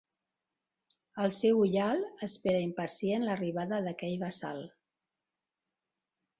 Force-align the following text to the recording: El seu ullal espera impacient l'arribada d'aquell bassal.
El 1.23 1.33
seu 1.39 1.61
ullal 1.65 2.01
espera 2.29 2.63
impacient 2.69 3.29
l'arribada 3.29 3.81
d'aquell 3.89 4.19
bassal. 4.27 4.67